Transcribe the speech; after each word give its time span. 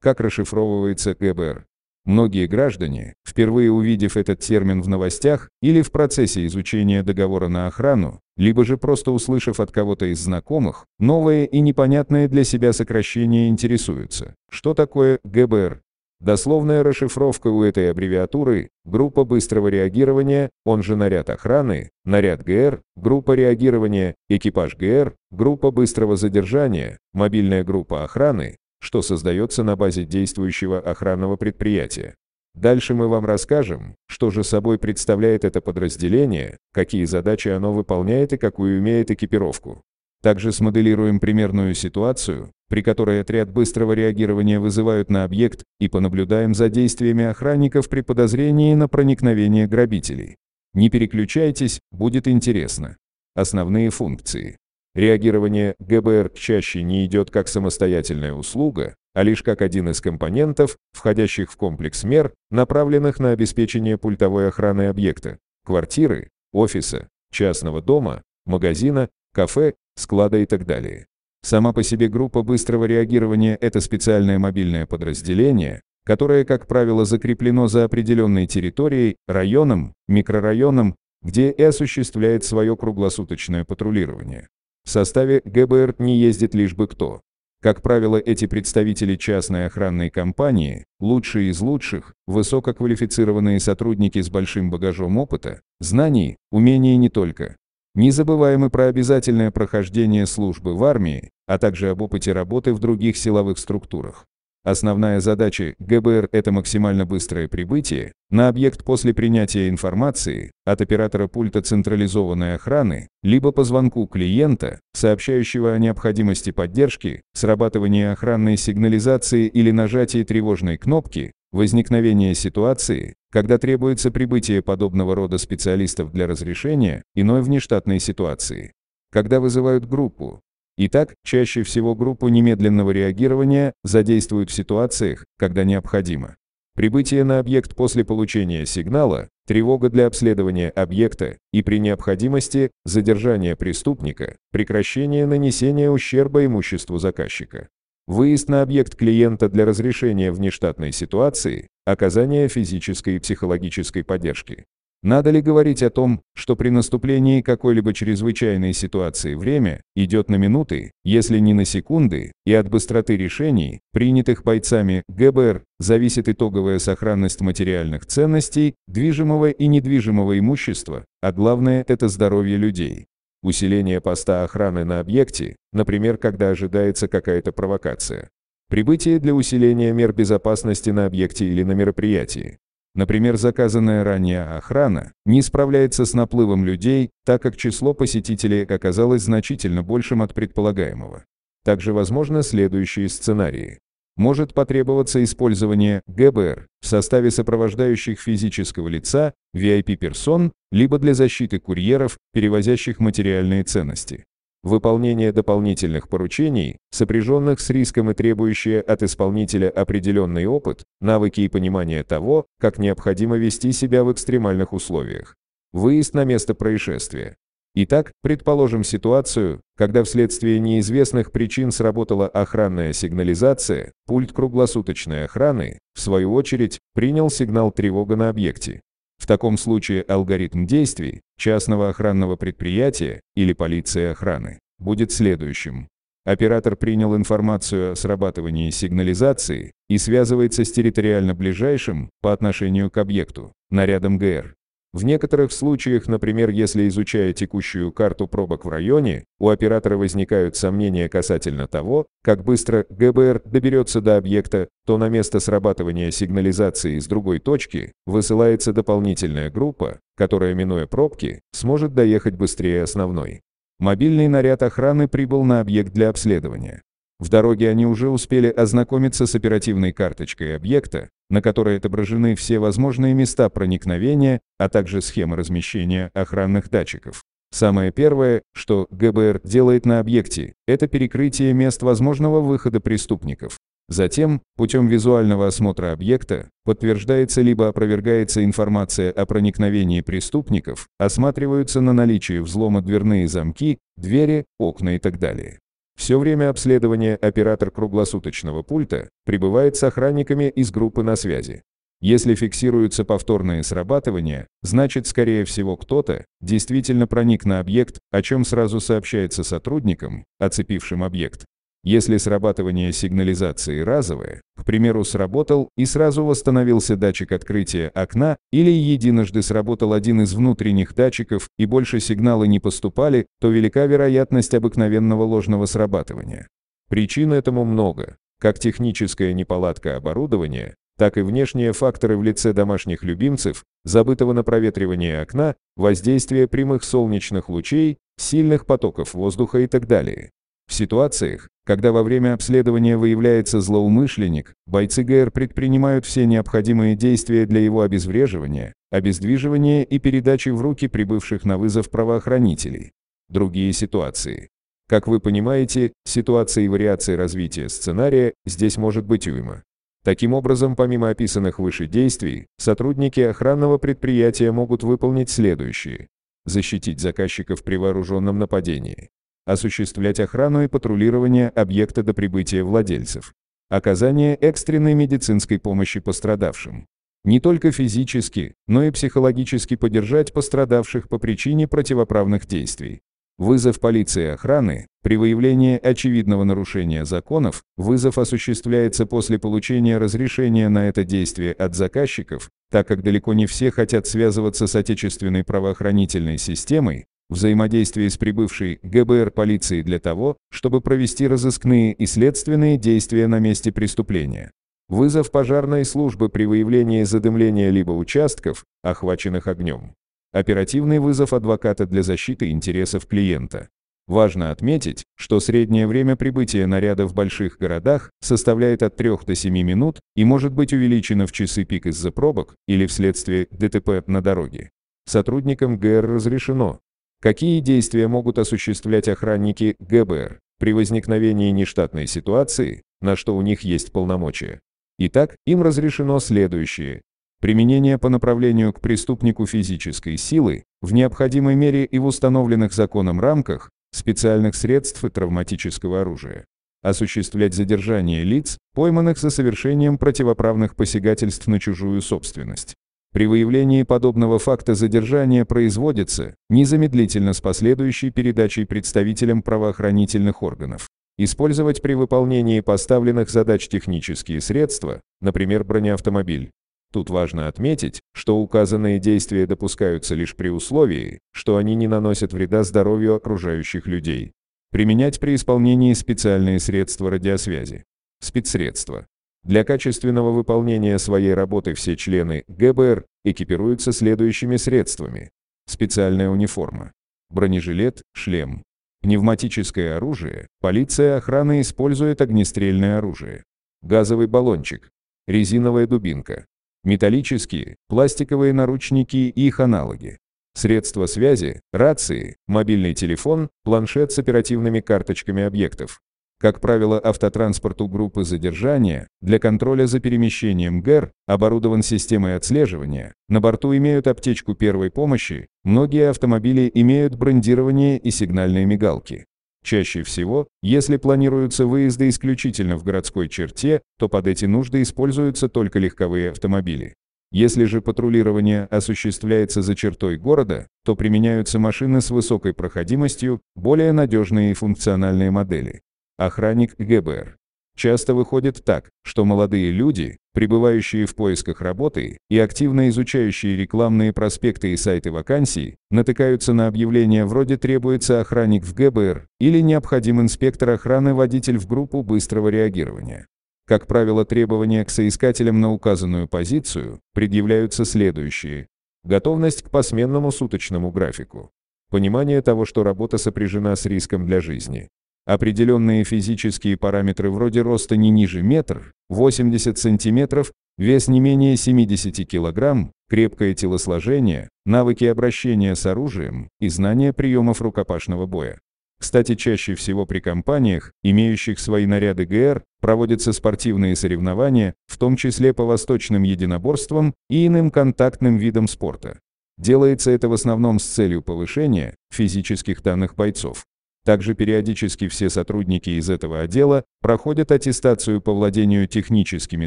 как 0.00 0.20
расшифровывается 0.20 1.14
ГБР. 1.14 1.66
Многие 2.06 2.46
граждане, 2.46 3.14
впервые 3.26 3.70
увидев 3.70 4.16
этот 4.16 4.40
термин 4.40 4.80
в 4.80 4.88
новостях 4.88 5.50
или 5.60 5.82
в 5.82 5.92
процессе 5.92 6.46
изучения 6.46 7.02
договора 7.02 7.48
на 7.48 7.66
охрану, 7.66 8.20
либо 8.36 8.64
же 8.64 8.78
просто 8.78 9.12
услышав 9.12 9.60
от 9.60 9.70
кого-то 9.70 10.06
из 10.06 10.18
знакомых, 10.18 10.86
новое 10.98 11.44
и 11.44 11.60
непонятное 11.60 12.26
для 12.26 12.44
себя 12.44 12.72
сокращение 12.72 13.48
интересуются. 13.48 14.34
Что 14.50 14.72
такое 14.72 15.20
ГБР? 15.24 15.82
Дословная 16.20 16.82
расшифровка 16.82 17.48
у 17.48 17.62
этой 17.62 17.90
аббревиатуры– 17.90 18.70
группа 18.84 19.24
быстрого 19.24 19.68
реагирования, 19.68 20.50
он 20.66 20.82
же 20.82 20.96
наряд 20.96 21.30
охраны, 21.30 21.90
наряд 22.04 22.42
ГР, 22.42 22.82
группа 22.94 23.32
реагирования, 23.32 24.16
экипаж 24.28 24.76
ГР, 24.76 25.14
группа 25.30 25.70
быстрого 25.70 26.16
задержания, 26.16 26.98
мобильная 27.14 27.64
группа 27.64 28.04
охраны, 28.04 28.58
что 28.80 29.02
создается 29.02 29.62
на 29.62 29.76
базе 29.76 30.04
действующего 30.04 30.80
охранного 30.80 31.36
предприятия. 31.36 32.14
Дальше 32.54 32.94
мы 32.94 33.08
вам 33.08 33.24
расскажем, 33.24 33.94
что 34.08 34.30
же 34.30 34.42
собой 34.42 34.78
представляет 34.78 35.44
это 35.44 35.60
подразделение, 35.60 36.56
какие 36.72 37.04
задачи 37.04 37.48
оно 37.48 37.72
выполняет 37.72 38.32
и 38.32 38.38
какую 38.38 38.80
имеет 38.80 39.10
экипировку. 39.10 39.82
Также 40.22 40.52
смоделируем 40.52 41.20
примерную 41.20 41.74
ситуацию, 41.74 42.50
при 42.68 42.82
которой 42.82 43.20
отряд 43.20 43.50
быстрого 43.50 43.92
реагирования 43.92 44.60
вызывают 44.60 45.10
на 45.10 45.24
объект 45.24 45.64
и 45.78 45.88
понаблюдаем 45.88 46.54
за 46.54 46.68
действиями 46.68 47.24
охранников 47.24 47.88
при 47.88 48.02
подозрении 48.02 48.74
на 48.74 48.88
проникновение 48.88 49.66
грабителей. 49.66 50.36
Не 50.74 50.90
переключайтесь, 50.90 51.80
будет 51.90 52.28
интересно. 52.28 52.96
Основные 53.34 53.90
функции. 53.90 54.59
Реагирование 54.94 55.76
ГБР 55.78 56.30
чаще 56.34 56.82
не 56.82 57.06
идет 57.06 57.30
как 57.30 57.46
самостоятельная 57.46 58.32
услуга, 58.32 58.96
а 59.14 59.22
лишь 59.22 59.42
как 59.42 59.62
один 59.62 59.88
из 59.88 60.00
компонентов, 60.00 60.76
входящих 60.92 61.52
в 61.52 61.56
комплекс 61.56 62.02
мер, 62.02 62.32
направленных 62.50 63.20
на 63.20 63.30
обеспечение 63.30 63.98
пультовой 63.98 64.48
охраны 64.48 64.88
объекта, 64.88 65.38
квартиры, 65.64 66.30
офиса, 66.52 67.08
частного 67.32 67.80
дома, 67.80 68.22
магазина, 68.46 69.08
кафе, 69.32 69.74
склада 69.96 70.38
и 70.38 70.46
так 70.46 70.66
далее. 70.66 71.06
Сама 71.42 71.72
по 71.72 71.82
себе 71.82 72.08
группа 72.08 72.42
быстрого 72.42 72.84
реагирования– 72.84 73.56
это 73.60 73.80
специальное 73.80 74.38
мобильное 74.38 74.86
подразделение, 74.86 75.82
которое, 76.04 76.44
как 76.44 76.66
правило, 76.66 77.04
закреплено 77.04 77.68
за 77.68 77.84
определенной 77.84 78.46
территорией, 78.46 79.16
районом, 79.28 79.94
микрорайоном, 80.08 80.96
где 81.22 81.50
и 81.50 81.62
осуществляет 81.62 82.44
свое 82.44 82.76
круглосуточное 82.76 83.64
патрулирование. 83.64 84.48
В 84.90 84.92
составе 84.92 85.40
ГБР 85.44 85.94
не 86.00 86.18
ездит 86.18 86.52
лишь 86.52 86.74
бы 86.74 86.88
кто. 86.88 87.20
Как 87.62 87.80
правило, 87.80 88.16
эти 88.16 88.46
представители 88.46 89.14
частной 89.14 89.66
охранной 89.66 90.10
компании, 90.10 90.84
лучшие 90.98 91.50
из 91.50 91.60
лучших, 91.60 92.16
высококвалифицированные 92.26 93.60
сотрудники 93.60 94.20
с 94.20 94.28
большим 94.28 94.68
багажом 94.68 95.16
опыта, 95.16 95.60
знаний, 95.78 96.38
умений 96.50 96.96
не 96.96 97.08
только. 97.08 97.54
Не 97.94 98.10
забываем 98.10 98.64
и 98.64 98.68
про 98.68 98.86
обязательное 98.86 99.52
прохождение 99.52 100.26
службы 100.26 100.74
в 100.74 100.82
армии, 100.82 101.30
а 101.46 101.58
также 101.58 101.90
об 101.90 102.02
опыте 102.02 102.32
работы 102.32 102.74
в 102.74 102.80
других 102.80 103.16
силовых 103.16 103.58
структурах. 103.58 104.26
Основная 104.62 105.20
задача 105.20 105.74
ГБР– 105.78 106.28
это 106.32 106.52
максимально 106.52 107.06
быстрое 107.06 107.48
прибытие 107.48 108.12
на 108.28 108.48
объект 108.48 108.84
после 108.84 109.14
принятия 109.14 109.70
информации 109.70 110.52
от 110.66 110.82
оператора 110.82 111.28
пульта 111.28 111.62
централизованной 111.62 112.56
охраны, 112.56 113.08
либо 113.22 113.52
по 113.52 113.64
звонку 113.64 114.06
клиента, 114.06 114.80
сообщающего 114.92 115.72
о 115.72 115.78
необходимости 115.78 116.50
поддержки, 116.50 117.22
срабатывания 117.32 118.12
охранной 118.12 118.58
сигнализации 118.58 119.46
или 119.46 119.70
нажатии 119.70 120.24
тревожной 120.24 120.76
кнопки, 120.76 121.32
возникновения 121.52 122.34
ситуации, 122.34 123.14
когда 123.32 123.56
требуется 123.56 124.10
прибытие 124.10 124.60
подобного 124.60 125.14
рода 125.14 125.38
специалистов 125.38 126.12
для 126.12 126.26
разрешения 126.26 127.02
иной 127.14 127.40
внештатной 127.40 127.98
ситуации. 127.98 128.72
Когда 129.10 129.40
вызывают 129.40 129.86
группу, 129.86 130.40
Итак, 130.82 131.14
чаще 131.22 131.62
всего 131.62 131.94
группу 131.94 132.28
немедленного 132.28 132.92
реагирования 132.92 133.74
задействуют 133.84 134.48
в 134.48 134.54
ситуациях, 134.54 135.26
когда 135.38 135.62
необходимо. 135.62 136.36
Прибытие 136.74 137.22
на 137.22 137.38
объект 137.38 137.76
после 137.76 138.02
получения 138.02 138.64
сигнала, 138.64 139.28
тревога 139.46 139.90
для 139.90 140.06
обследования 140.06 140.70
объекта 140.70 141.36
и 141.52 141.60
при 141.60 141.80
необходимости 141.80 142.70
задержание 142.86 143.56
преступника, 143.56 144.36
прекращение 144.52 145.26
нанесения 145.26 145.90
ущерба 145.90 146.46
имуществу 146.46 146.96
заказчика. 146.96 147.68
Выезд 148.06 148.48
на 148.48 148.62
объект 148.62 148.96
клиента 148.96 149.50
для 149.50 149.66
разрешения 149.66 150.32
внештатной 150.32 150.92
ситуации, 150.92 151.68
оказание 151.84 152.48
физической 152.48 153.16
и 153.16 153.18
психологической 153.18 154.02
поддержки. 154.02 154.64
Надо 155.02 155.30
ли 155.30 155.40
говорить 155.40 155.82
о 155.82 155.88
том, 155.88 156.20
что 156.34 156.56
при 156.56 156.68
наступлении 156.68 157.40
какой-либо 157.40 157.94
чрезвычайной 157.94 158.74
ситуации 158.74 159.34
время 159.34 159.80
идет 159.96 160.28
на 160.28 160.36
минуты, 160.36 160.90
если 161.04 161.38
не 161.38 161.54
на 161.54 161.64
секунды, 161.64 162.32
и 162.44 162.52
от 162.52 162.68
быстроты 162.68 163.16
решений, 163.16 163.80
принятых 163.92 164.44
бойцами 164.44 165.02
ГБР, 165.08 165.64
зависит 165.78 166.28
итоговая 166.28 166.78
сохранность 166.78 167.40
материальных 167.40 168.04
ценностей, 168.04 168.74
движимого 168.88 169.50
и 169.50 169.66
недвижимого 169.68 170.38
имущества, 170.38 171.06
а 171.22 171.32
главное– 171.32 171.82
это 171.88 172.08
здоровье 172.08 172.58
людей. 172.58 173.06
Усиление 173.42 174.02
поста 174.02 174.44
охраны 174.44 174.84
на 174.84 175.00
объекте, 175.00 175.56
например, 175.72 176.18
когда 176.18 176.50
ожидается 176.50 177.08
какая-то 177.08 177.52
провокация. 177.52 178.28
Прибытие 178.68 179.18
для 179.18 179.34
усиления 179.34 179.92
мер 179.94 180.12
безопасности 180.12 180.90
на 180.90 181.06
объекте 181.06 181.46
или 181.46 181.62
на 181.62 181.72
мероприятии. 181.72 182.58
Например, 182.94 183.36
заказанная 183.36 184.02
ранее 184.02 184.42
охрана 184.42 185.12
не 185.24 185.42
справляется 185.42 186.04
с 186.04 186.12
наплывом 186.12 186.64
людей, 186.64 187.10
так 187.24 187.42
как 187.42 187.56
число 187.56 187.94
посетителей 187.94 188.64
оказалось 188.64 189.22
значительно 189.22 189.82
большим 189.82 190.22
от 190.22 190.34
предполагаемого. 190.34 191.24
Также 191.64 191.92
возможно 191.92 192.42
следующие 192.42 193.08
сценарии. 193.08 193.78
Может 194.16 194.54
потребоваться 194.54 195.22
использование 195.22 196.02
ГБР 196.08 196.66
в 196.80 196.86
составе 196.86 197.30
сопровождающих 197.30 198.20
физического 198.20 198.88
лица, 198.88 199.34
VIP-персон, 199.56 200.52
либо 200.72 200.98
для 200.98 201.14
защиты 201.14 201.60
курьеров, 201.60 202.18
перевозящих 202.32 202.98
материальные 202.98 203.64
ценности. 203.64 204.24
Выполнение 204.62 205.32
дополнительных 205.32 206.08
поручений, 206.08 206.76
сопряженных 206.90 207.60
с 207.60 207.70
риском 207.70 208.10
и 208.10 208.14
требующие 208.14 208.82
от 208.82 209.02
исполнителя 209.02 209.70
определенный 209.70 210.44
опыт, 210.44 210.84
навыки 211.00 211.40
и 211.40 211.48
понимание 211.48 212.04
того, 212.04 212.44
как 212.60 212.78
необходимо 212.78 213.38
вести 213.38 213.72
себя 213.72 214.04
в 214.04 214.12
экстремальных 214.12 214.74
условиях. 214.74 215.36
Выезд 215.72 216.12
на 216.12 216.24
место 216.24 216.54
происшествия. 216.54 217.36
Итак, 217.74 218.12
предположим 218.20 218.84
ситуацию, 218.84 219.62
когда 219.76 220.02
вследствие 220.04 220.58
неизвестных 220.58 221.32
причин 221.32 221.70
сработала 221.70 222.28
охранная 222.28 222.92
сигнализация, 222.92 223.92
пульт 224.06 224.32
круглосуточной 224.32 225.24
охраны, 225.24 225.78
в 225.94 226.00
свою 226.00 226.34
очередь, 226.34 226.80
принял 226.94 227.30
сигнал 227.30 227.70
тревога 227.70 228.16
на 228.16 228.28
объекте. 228.28 228.82
В 229.20 229.26
таком 229.26 229.58
случае 229.58 230.02
алгоритм 230.02 230.64
действий 230.64 231.20
частного 231.36 231.90
охранного 231.90 232.36
предприятия 232.36 233.20
или 233.36 233.52
полиции 233.52 234.06
охраны 234.06 234.58
будет 234.78 235.12
следующим. 235.12 235.88
Оператор 236.24 236.74
принял 236.74 237.14
информацию 237.14 237.92
о 237.92 237.96
срабатывании 237.96 238.70
сигнализации 238.70 239.72
и 239.90 239.98
связывается 239.98 240.64
с 240.64 240.72
территориально 240.72 241.34
ближайшим 241.34 242.08
по 242.22 242.32
отношению 242.32 242.90
к 242.90 242.96
объекту, 242.96 243.52
нарядом 243.70 244.16
ГР. 244.16 244.54
В 244.92 245.04
некоторых 245.04 245.52
случаях, 245.52 246.08
например, 246.08 246.50
если 246.50 246.88
изучая 246.88 247.32
текущую 247.32 247.92
карту 247.92 248.26
пробок 248.26 248.64
в 248.64 248.68
районе, 248.68 249.24
у 249.38 249.48
оператора 249.48 249.96
возникают 249.96 250.56
сомнения 250.56 251.08
касательно 251.08 251.68
того, 251.68 252.06
как 252.24 252.42
быстро 252.42 252.86
ГБР 252.90 253.42
доберется 253.44 254.00
до 254.00 254.16
объекта, 254.16 254.68
то 254.86 254.98
на 254.98 255.08
место 255.08 255.38
срабатывания 255.38 256.10
сигнализации 256.10 256.98
с 256.98 257.06
другой 257.06 257.38
точки 257.38 257.92
высылается 258.04 258.72
дополнительная 258.72 259.48
группа, 259.48 260.00
которая, 260.16 260.54
минуя 260.54 260.88
пробки, 260.88 261.40
сможет 261.52 261.94
доехать 261.94 262.34
быстрее 262.34 262.82
основной. 262.82 263.42
Мобильный 263.78 264.26
наряд 264.26 264.64
охраны 264.64 265.06
прибыл 265.06 265.44
на 265.44 265.60
объект 265.60 265.92
для 265.92 266.08
обследования. 266.08 266.82
В 267.20 267.28
дороге 267.28 267.68
они 267.68 267.84
уже 267.84 268.08
успели 268.08 268.48
ознакомиться 268.48 269.26
с 269.26 269.34
оперативной 269.34 269.92
карточкой 269.92 270.56
объекта, 270.56 271.10
на 271.28 271.42
которой 271.42 271.76
отображены 271.76 272.34
все 272.34 272.58
возможные 272.58 273.12
места 273.12 273.50
проникновения, 273.50 274.40
а 274.58 274.70
также 274.70 275.02
схемы 275.02 275.36
размещения 275.36 276.10
охранных 276.14 276.70
датчиков. 276.70 277.22
Самое 277.52 277.92
первое, 277.92 278.42
что 278.54 278.86
ГБР 278.90 279.42
делает 279.44 279.84
на 279.84 279.98
объекте, 279.98 280.54
это 280.66 280.88
перекрытие 280.88 281.52
мест 281.52 281.82
возможного 281.82 282.40
выхода 282.40 282.80
преступников. 282.80 283.58
Затем, 283.88 284.40
путем 284.56 284.86
визуального 284.86 285.48
осмотра 285.48 285.92
объекта, 285.92 286.48
подтверждается 286.64 287.42
либо 287.42 287.68
опровергается 287.68 288.42
информация 288.44 289.10
о 289.10 289.26
проникновении 289.26 290.00
преступников, 290.00 290.86
осматриваются 290.98 291.80
на 291.80 291.92
наличие 291.92 292.40
взлома 292.40 292.80
дверные 292.82 293.28
замки, 293.28 293.78
двери, 293.96 294.46
окна 294.58 294.94
и 294.94 294.98
так 294.98 295.18
далее. 295.18 295.58
Все 296.00 296.18
время 296.18 296.48
обследования 296.48 297.14
оператор 297.16 297.70
круглосуточного 297.70 298.62
пульта 298.62 299.10
пребывает 299.26 299.76
с 299.76 299.82
охранниками 299.82 300.48
из 300.48 300.70
группы 300.70 301.02
на 301.02 301.14
связи. 301.14 301.62
Если 302.00 302.34
фиксируются 302.34 303.04
повторные 303.04 303.62
срабатывания, 303.62 304.46
значит, 304.62 305.06
скорее 305.06 305.44
всего, 305.44 305.76
кто-то 305.76 306.24
действительно 306.40 307.06
проник 307.06 307.44
на 307.44 307.60
объект, 307.60 307.98
о 308.10 308.22
чем 308.22 308.46
сразу 308.46 308.80
сообщается 308.80 309.44
сотрудникам, 309.44 310.24
оцепившим 310.38 311.04
объект. 311.04 311.44
Если 311.82 312.18
срабатывание 312.18 312.92
сигнализации 312.92 313.80
разовое, 313.80 314.42
к 314.54 314.64
примеру, 314.66 315.02
сработал 315.02 315.70
и 315.78 315.86
сразу 315.86 316.24
восстановился 316.24 316.94
датчик 316.94 317.32
открытия 317.32 317.88
окна, 317.88 318.36
или 318.52 318.70
единожды 318.70 319.40
сработал 319.40 319.94
один 319.94 320.20
из 320.20 320.34
внутренних 320.34 320.94
датчиков 320.94 321.48
и 321.58 321.64
больше 321.64 322.00
сигналы 322.00 322.48
не 322.48 322.60
поступали, 322.60 323.26
то 323.40 323.48
велика 323.48 323.86
вероятность 323.86 324.52
обыкновенного 324.52 325.22
ложного 325.22 325.64
срабатывания. 325.64 326.48
Причин 326.90 327.32
этому 327.32 327.64
много, 327.64 328.16
как 328.38 328.58
техническая 328.58 329.32
неполадка 329.32 329.96
оборудования, 329.96 330.74
так 330.98 331.16
и 331.16 331.22
внешние 331.22 331.72
факторы 331.72 332.18
в 332.18 332.22
лице 332.22 332.52
домашних 332.52 333.02
любимцев, 333.02 333.64
забытого 333.84 334.34
на 334.34 334.44
проветривание 334.44 335.22
окна, 335.22 335.54
воздействие 335.76 336.46
прямых 336.46 336.84
солнечных 336.84 337.48
лучей, 337.48 337.96
сильных 338.18 338.66
потоков 338.66 339.14
воздуха 339.14 339.60
и 339.60 339.66
так 339.66 339.86
далее. 339.86 340.30
В 340.70 340.74
ситуациях, 340.74 341.48
когда 341.70 341.92
во 341.92 342.02
время 342.02 342.34
обследования 342.34 342.96
выявляется 342.96 343.60
злоумышленник, 343.60 344.56
бойцы 344.66 345.04
ГР 345.04 345.30
предпринимают 345.30 346.04
все 346.04 346.26
необходимые 346.26 346.96
действия 346.96 347.46
для 347.46 347.60
его 347.60 347.82
обезвреживания, 347.82 348.74
обездвиживания 348.90 349.84
и 349.84 350.00
передачи 350.00 350.48
в 350.48 350.60
руки 350.62 350.88
прибывших 350.88 351.44
на 351.44 351.58
вызов 351.58 351.88
правоохранителей. 351.88 352.90
Другие 353.28 353.72
ситуации. 353.72 354.48
Как 354.88 355.06
вы 355.06 355.20
понимаете, 355.20 355.92
ситуации 356.04 356.64
и 356.64 356.68
вариации 356.68 357.14
развития 357.14 357.68
сценария 357.68 358.34
здесь 358.44 358.76
может 358.76 359.06
быть 359.06 359.28
уйма. 359.28 359.62
Таким 360.02 360.34
образом, 360.34 360.74
помимо 360.74 361.10
описанных 361.10 361.60
выше 361.60 361.86
действий, 361.86 362.48
сотрудники 362.58 363.20
охранного 363.20 363.78
предприятия 363.78 364.50
могут 364.50 364.82
выполнить 364.82 365.30
следующие. 365.30 366.08
Защитить 366.46 366.98
заказчиков 366.98 367.62
при 367.62 367.76
вооруженном 367.76 368.40
нападении 368.40 369.10
осуществлять 369.52 370.20
охрану 370.20 370.62
и 370.64 370.68
патрулирование 370.68 371.48
объекта 371.48 372.02
до 372.02 372.14
прибытия 372.14 372.62
владельцев, 372.62 373.32
оказание 373.68 374.34
экстренной 374.36 374.94
медицинской 374.94 375.58
помощи 375.58 376.00
пострадавшим. 376.00 376.86
Не 377.24 377.38
только 377.38 377.70
физически, 377.70 378.54
но 378.66 378.84
и 378.84 378.90
психологически 378.90 379.76
поддержать 379.76 380.32
пострадавших 380.32 381.08
по 381.08 381.18
причине 381.18 381.68
противоправных 381.68 382.46
действий. 382.46 383.02
Вызов 383.36 383.80
полиции 383.80 384.28
охраны, 384.28 384.86
при 385.02 385.16
выявлении 385.16 385.78
очевидного 385.78 386.44
нарушения 386.44 387.06
законов, 387.06 387.62
вызов 387.78 388.18
осуществляется 388.18 389.06
после 389.06 389.38
получения 389.38 389.96
разрешения 389.96 390.68
на 390.68 390.88
это 390.88 391.04
действие 391.04 391.54
от 391.54 391.74
заказчиков, 391.74 392.50
так 392.70 392.86
как 392.86 393.02
далеко 393.02 393.32
не 393.32 393.46
все 393.46 393.70
хотят 393.70 394.06
связываться 394.06 394.66
с 394.66 394.76
отечественной 394.76 395.42
правоохранительной 395.42 396.36
системой, 396.36 397.06
взаимодействии 397.30 398.08
с 398.08 398.18
прибывшей 398.18 398.80
ГБР 398.82 399.30
полицией 399.30 399.82
для 399.82 399.98
того, 399.98 400.36
чтобы 400.50 400.80
провести 400.80 401.26
разыскные 401.26 401.92
и 401.94 402.06
следственные 402.06 402.76
действия 402.76 403.26
на 403.26 403.38
месте 403.38 403.72
преступления. 403.72 404.50
Вызов 404.88 405.30
пожарной 405.30 405.84
службы 405.84 406.28
при 406.28 406.44
выявлении 406.44 407.04
задымления 407.04 407.70
либо 407.70 407.92
участков, 407.92 408.64
охваченных 408.82 409.46
огнем. 409.46 409.94
Оперативный 410.32 410.98
вызов 410.98 411.32
адвоката 411.32 411.86
для 411.86 412.02
защиты 412.02 412.50
интересов 412.50 413.06
клиента. 413.06 413.68
Важно 414.08 414.50
отметить, 414.50 415.04
что 415.16 415.38
среднее 415.38 415.86
время 415.86 416.16
прибытия 416.16 416.66
наряда 416.66 417.06
в 417.06 417.14
больших 417.14 417.58
городах 417.58 418.10
составляет 418.20 418.82
от 418.82 418.96
3 418.96 419.10
до 419.24 419.36
7 419.36 419.52
минут 419.62 420.00
и 420.16 420.24
может 420.24 420.52
быть 420.52 420.72
увеличено 420.72 421.28
в 421.28 421.32
часы 421.32 421.64
пик 421.64 421.86
из-за 421.86 422.10
пробок 422.10 422.56
или 422.66 422.86
вследствие 422.86 423.46
ДТП 423.52 424.08
на 424.08 424.20
дороге. 424.20 424.70
Сотрудникам 425.06 425.78
ГР 425.78 426.06
разрешено 426.06 426.80
Какие 427.22 427.60
действия 427.60 428.08
могут 428.08 428.38
осуществлять 428.38 429.06
охранники 429.06 429.76
ГБР 429.78 430.38
при 430.58 430.72
возникновении 430.72 431.50
нештатной 431.50 432.06
ситуации, 432.06 432.82
на 433.02 433.14
что 433.14 433.36
у 433.36 433.42
них 433.42 433.60
есть 433.60 433.92
полномочия? 433.92 434.60
Итак, 434.98 435.36
им 435.44 435.62
разрешено 435.62 436.18
следующее. 436.18 437.02
Применение 437.40 437.98
по 437.98 438.08
направлению 438.08 438.72
к 438.72 438.80
преступнику 438.80 439.44
физической 439.46 440.16
силы 440.16 440.64
в 440.80 440.94
необходимой 440.94 441.56
мере 441.56 441.84
и 441.84 441.98
в 441.98 442.06
установленных 442.06 442.72
законом 442.72 443.20
рамках 443.20 443.70
специальных 443.92 444.54
средств 444.54 445.04
и 445.04 445.10
травматического 445.10 446.00
оружия. 446.00 446.46
Осуществлять 446.82 447.52
задержание 447.52 448.24
лиц, 448.24 448.56
пойманных 448.74 449.18
за 449.18 449.28
совершением 449.28 449.98
противоправных 449.98 450.74
посягательств 450.74 451.46
на 451.48 451.60
чужую 451.60 452.00
собственность. 452.00 452.74
При 453.12 453.26
выявлении 453.26 453.82
подобного 453.82 454.38
факта 454.38 454.74
задержания 454.74 455.44
производится 455.44 456.36
незамедлительно 456.48 457.32
с 457.32 457.40
последующей 457.40 458.10
передачей 458.10 458.64
представителям 458.64 459.42
правоохранительных 459.42 460.44
органов. 460.44 460.88
Использовать 461.18 461.82
при 461.82 461.94
выполнении 461.94 462.60
поставленных 462.60 463.28
задач 463.28 463.68
технические 463.68 464.40
средства, 464.40 465.00
например, 465.20 465.64
бронеавтомобиль. 465.64 466.50
Тут 466.92 467.10
важно 467.10 467.48
отметить, 467.48 468.00
что 468.14 468.38
указанные 468.38 468.98
действия 468.98 469.46
допускаются 469.46 470.14
лишь 470.14 470.36
при 470.36 470.48
условии, 470.48 471.18
что 471.32 471.56
они 471.56 471.74
не 471.74 471.88
наносят 471.88 472.32
вреда 472.32 472.62
здоровью 472.62 473.16
окружающих 473.16 473.86
людей. 473.86 474.32
Применять 474.70 475.18
при 475.18 475.34
исполнении 475.34 475.92
специальные 475.94 476.60
средства 476.60 477.10
радиосвязи. 477.10 477.84
Спецсредства. 478.20 479.06
Для 479.42 479.64
качественного 479.64 480.30
выполнения 480.30 480.98
своей 480.98 481.34
работы 481.34 481.74
все 481.74 481.96
члены 481.96 482.44
ГБР 482.48 483.06
экипируются 483.24 483.92
следующими 483.92 484.56
средствами. 484.56 485.30
Специальная 485.66 486.28
униформа, 486.28 486.92
бронежилет, 487.30 488.02
шлем, 488.12 488.62
пневматическое 489.00 489.96
оружие, 489.96 490.48
полиция 490.60 491.16
охраны 491.16 491.62
использует 491.62 492.20
огнестрельное 492.20 492.98
оружие, 492.98 493.44
газовый 493.82 494.26
баллончик, 494.26 494.90
резиновая 495.26 495.86
дубинка, 495.86 496.46
металлические, 496.84 497.76
пластиковые 497.88 498.52
наручники 498.52 499.16
и 499.16 499.46
их 499.46 499.60
аналоги, 499.60 500.18
средства 500.54 501.06
связи, 501.06 501.60
рации, 501.72 502.36
мобильный 502.46 502.94
телефон, 502.94 503.48
планшет 503.64 504.12
с 504.12 504.18
оперативными 504.18 504.80
карточками 504.80 505.42
объектов, 505.42 506.00
как 506.40 506.60
правило, 506.60 506.98
автотранспорту 506.98 507.86
группы 507.86 508.24
задержания 508.24 509.08
для 509.20 509.38
контроля 509.38 509.86
за 509.86 510.00
перемещением 510.00 510.80
ГЭР 510.80 511.12
оборудован 511.26 511.82
системой 511.82 512.34
отслеживания, 512.34 513.12
на 513.28 513.42
борту 513.42 513.76
имеют 513.76 514.06
аптечку 514.06 514.54
первой 514.54 514.90
помощи, 514.90 515.48
многие 515.64 516.08
автомобили 516.08 516.70
имеют 516.72 517.14
брендирование 517.14 517.98
и 517.98 518.10
сигнальные 518.10 518.64
мигалки. 518.64 519.26
Чаще 519.62 520.02
всего, 520.02 520.48
если 520.62 520.96
планируются 520.96 521.66
выезды 521.66 522.08
исключительно 522.08 522.78
в 522.78 522.84
городской 522.84 523.28
черте, 523.28 523.82
то 523.98 524.08
под 524.08 524.26
эти 524.26 524.46
нужды 524.46 524.80
используются 524.80 525.50
только 525.50 525.78
легковые 525.78 526.30
автомобили. 526.30 526.94
Если 527.32 527.64
же 527.64 527.82
патрулирование 527.82 528.64
осуществляется 528.70 529.60
за 529.60 529.74
чертой 529.74 530.16
города, 530.16 530.68
то 530.86 530.96
применяются 530.96 531.58
машины 531.58 532.00
с 532.00 532.10
высокой 532.10 532.54
проходимостью, 532.54 533.42
более 533.54 533.92
надежные 533.92 534.52
и 534.52 534.54
функциональные 534.54 535.30
модели 535.30 535.82
охранник 536.20 536.76
ГБР. 536.78 537.36
Часто 537.76 538.14
выходит 538.14 538.62
так, 538.62 538.90
что 539.02 539.24
молодые 539.24 539.70
люди, 539.70 540.18
пребывающие 540.34 541.06
в 541.06 541.14
поисках 541.14 541.62
работы 541.62 542.18
и 542.28 542.38
активно 542.38 542.90
изучающие 542.90 543.56
рекламные 543.56 544.12
проспекты 544.12 544.72
и 544.72 544.76
сайты 544.76 545.10
вакансий, 545.10 545.76
натыкаются 545.90 546.52
на 546.52 546.66
объявления 546.66 547.24
вроде 547.24 547.56
«требуется 547.56 548.20
охранник 548.20 548.64
в 548.64 548.74
ГБР» 548.74 549.28
или 549.38 549.60
«необходим 549.60 550.20
инспектор 550.20 550.68
охраны 550.70 551.14
водитель 551.14 551.56
в 551.56 551.66
группу 551.66 552.02
быстрого 552.02 552.48
реагирования». 552.48 553.26
Как 553.66 553.86
правило, 553.86 554.26
требования 554.26 554.84
к 554.84 554.90
соискателям 554.90 555.60
на 555.60 555.72
указанную 555.72 556.28
позицию 556.28 557.00
предъявляются 557.14 557.86
следующие. 557.86 558.66
Готовность 559.04 559.62
к 559.62 559.70
посменному 559.70 560.30
суточному 560.32 560.90
графику. 560.90 561.50
Понимание 561.88 562.42
того, 562.42 562.66
что 562.66 562.82
работа 562.82 563.16
сопряжена 563.16 563.74
с 563.74 563.86
риском 563.86 564.26
для 564.26 564.40
жизни. 564.40 564.88
Определенные 565.26 566.04
физические 566.04 566.76
параметры 566.76 567.30
вроде 567.30 567.62
роста 567.62 567.96
не 567.96 568.10
ниже 568.10 568.42
метр, 568.42 568.92
80 569.08 569.78
сантиметров, 569.78 570.52
вес 570.78 571.08
не 571.08 571.20
менее 571.20 571.56
70 571.56 572.26
килограмм, 572.26 572.92
крепкое 573.08 573.54
телосложение, 573.54 574.48
навыки 574.64 575.04
обращения 575.04 575.74
с 575.74 575.84
оружием 575.86 576.48
и 576.58 576.68
знания 576.68 577.12
приемов 577.12 577.60
рукопашного 577.60 578.26
боя. 578.26 578.58
Кстати, 578.98 579.34
чаще 579.34 579.74
всего 579.74 580.04
при 580.04 580.20
компаниях, 580.20 580.92
имеющих 581.02 581.58
свои 581.58 581.86
наряды 581.86 582.26
ГР, 582.26 582.62
проводятся 582.80 583.32
спортивные 583.32 583.96
соревнования, 583.96 584.74
в 584.86 584.98
том 584.98 585.16
числе 585.16 585.54
по 585.54 585.64
восточным 585.64 586.22
единоборствам 586.22 587.14
и 587.30 587.46
иным 587.46 587.70
контактным 587.70 588.36
видам 588.36 588.68
спорта. 588.68 589.18
Делается 589.56 590.10
это 590.10 590.28
в 590.28 590.34
основном 590.34 590.78
с 590.78 590.84
целью 590.84 591.22
повышения 591.22 591.94
физических 592.10 592.82
данных 592.82 593.14
бойцов. 593.14 593.64
Также 594.04 594.34
периодически 594.34 595.08
все 595.08 595.28
сотрудники 595.28 595.90
из 595.90 596.08
этого 596.08 596.40
отдела 596.40 596.84
проходят 597.00 597.52
аттестацию 597.52 598.20
по 598.20 598.32
владению 598.32 598.86
техническими 598.88 599.66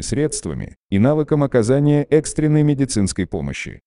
средствами 0.00 0.76
и 0.90 0.98
навыкам 0.98 1.44
оказания 1.44 2.04
экстренной 2.04 2.62
медицинской 2.62 3.26
помощи. 3.26 3.82